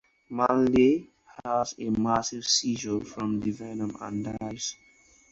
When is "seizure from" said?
2.47-3.39